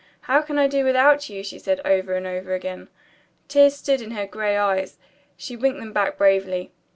[0.21, 2.87] "How can I do without you?" she said over and over again.
[3.47, 4.97] Tears stood in her gray eyes.
[5.37, 6.71] She winked them back bravely.